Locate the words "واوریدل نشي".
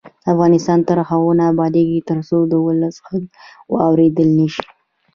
3.73-4.65